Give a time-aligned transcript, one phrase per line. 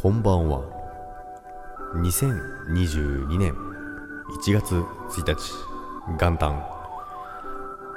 [0.00, 0.62] こんばんは。
[1.96, 3.52] 2022年
[4.40, 5.52] 1月1日
[6.20, 6.64] 元旦。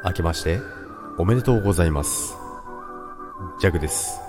[0.03, 0.59] 明けまして
[1.19, 2.35] おめでとうございます。
[3.59, 4.19] ジャグです。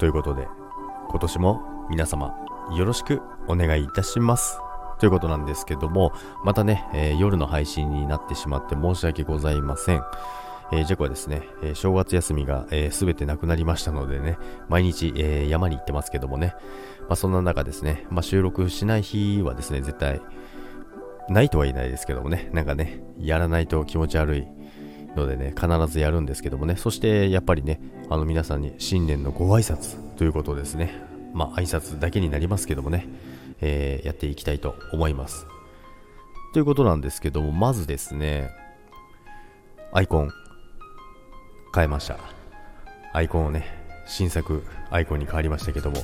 [0.00, 0.48] ということで
[1.08, 2.34] 今年も皆様
[2.76, 4.58] よろしくお願いいたします。
[4.98, 6.12] ということなんですけども
[6.44, 10.02] またね、えー夜の配信になってしまって申し訳ございません。
[10.70, 16.54] えージャクはですね、えー正月休みがすべ、えー全てなくなりましたのでね、毎日、えー山に行ってますけどもね、
[17.08, 20.20] まあ、そんな中ですね、まあ、収録しない日はですね、絶対、
[21.30, 24.46] ないとは言えないですけどもね、なんかね、やらないと気持ち悪い
[25.16, 27.80] のでね、必ずやるんですけどもね、そしてやっぱりね、
[28.10, 30.92] あの皆さんに新年のご挨拶ということですね、
[31.34, 33.06] まあ挨拶だけになりますけどもね、
[33.60, 35.46] えーやっていきたいと思います。
[36.52, 38.50] ということなんですけども、まずですね、
[39.92, 40.30] アイコン。
[41.74, 42.18] 変えました。
[43.12, 43.66] アイコンをね
[44.06, 46.02] 新作アイコンに変わりましたけども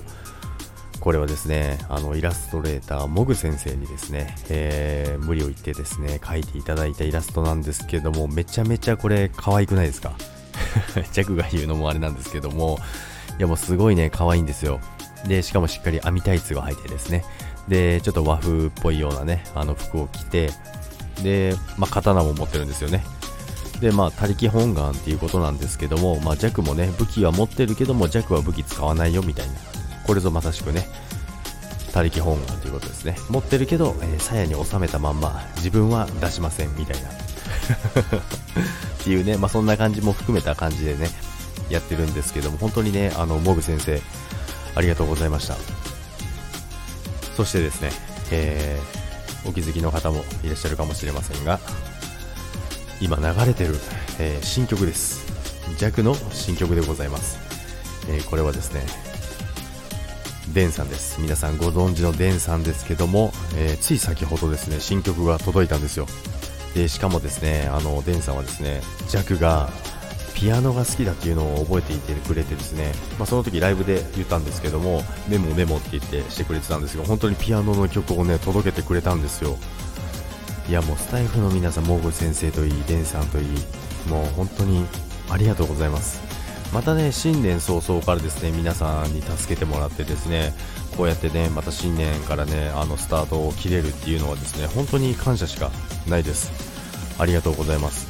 [1.01, 10.15] これはですねあのイラストレーターモグ先生にですね、えー無理を言ってですね描いていただいたイラストなんですけどもめちゃめちゃこれ可愛くないですか？
[11.13, 12.79] ジャクが言うのもあれなんですけども
[13.39, 14.81] いやもうすごいね可愛いんですよ。
[15.27, 17.25] でしかもしっかり網タイツが履いてですね。
[17.69, 20.51] でちょっと和風っぽいようなねあの服を着て
[21.23, 23.03] で、まあ、刀も持ってるんですよね。
[23.81, 29.55] でまあ他力本願っていうことなんですけども、まあ、弱もね武器は持ってるけども弱は武器使わないよみたいな
[30.07, 30.87] これぞまさしくね
[31.93, 33.17] 他力本願ということですね。
[33.29, 37.13] 持ってるけど、えー、鞘に収めたまんま自分は出しませんみたいな っ
[39.05, 41.09] ていうね、まあ、そんな感じも含めた感じでね
[41.71, 44.03] やってるんですけども本当にねあのモグ先生
[44.75, 45.57] ありがとうございました。
[47.37, 47.91] そしてですね、
[48.31, 49.05] えー
[49.47, 51.61] お気づきの方もいらっしゃるかもしれませんが
[53.05, 53.75] 今流れてる、
[54.19, 55.27] えー新曲です。
[55.79, 57.39] 弱の新曲でございます、
[58.09, 58.81] えーこれはですね
[60.55, 61.21] デンさんです。
[61.21, 66.07] 皆さんご存知のデンさんですけども、えーつい先ほどですね新曲が届いたんですよ。
[66.75, 68.81] でしかもですねあのデンさんはですね
[69.11, 69.69] 弱が
[70.35, 79.59] ピアノが好きだっていうのを覚えていてくれてですね、まあ、その時ライブで言ったんですけどもメモメモって言ってしてくれてたんですが本当にピアノの曲をね届けてくれたんですよ。
[80.67, 83.47] いやもうスタイフの皆さん、モーグル先生といい、デンさんといい、
[84.09, 84.87] もう本当に
[85.31, 86.23] ありがとうございます。
[86.73, 90.55] またね、新年早々からですね、皆さんに助けてもらってですね、
[90.97, 95.71] こうやってね、また新年からね、あのスタートを切れるっていうのはですね、本当に感謝しか
[96.09, 96.51] ないです。
[97.19, 98.09] ありがとうございます。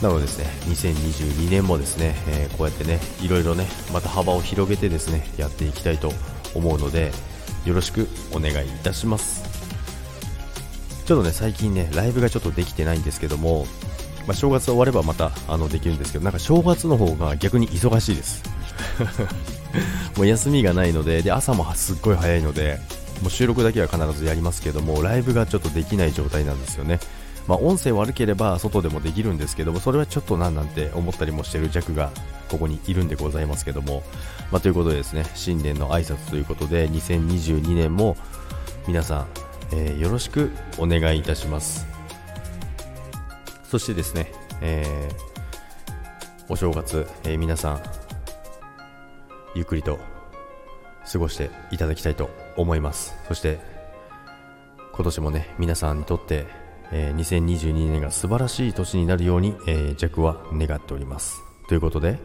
[0.00, 6.12] なのでですね、2022年もですね、えーこうやってね、いろいろね、また幅を広げてですね、やっていきたいと
[6.54, 7.10] 思うので、
[7.64, 9.47] よろしくお願いいたします。
[11.08, 13.64] ちょっとね、最近ね、ライブがちょっとできてないんですけども、
[14.26, 18.42] まあ、正月終わればまたあのできるんですけど、なんか正月の方が逆に忙しいです。
[20.18, 22.78] もう休みがないので、で、朝もすっごい早いので、
[23.22, 27.00] もう収録だけは必ずやりますけども、ライブがちょっとできない状態なんですよね。
[27.46, 32.10] まあ、音声悪ければ外でもできるんですけども、それはちょっとなんなんて思ったりもしてる弱が
[32.50, 34.02] ここにいるんでございますけども、
[34.52, 38.18] まあ、ということでですね、新年の挨拶ということで、2022年も
[38.86, 41.86] 皆さん、えーよろしくお願いいたします。
[43.64, 45.28] そしてですね、えー
[46.50, 47.82] お正月、えー皆さん、
[49.54, 49.98] ゆっくりと
[51.10, 53.14] 過ごしていただきたいと思います。
[53.28, 53.58] そして、
[54.94, 56.46] 今年もね、皆さんにとって、
[56.90, 61.36] えー2022年が素晴らしい年になるように、えー、弱は願っております。
[61.68, 62.18] ということで、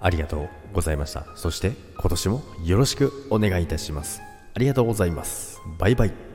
[0.00, 1.26] ありがとうございました。
[1.34, 4.27] そして、今年もよろしくお願いいたします。
[4.58, 5.60] ありがとうございます。
[5.78, 6.27] バイバイ。